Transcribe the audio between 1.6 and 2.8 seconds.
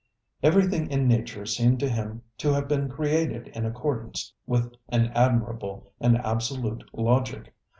to him to have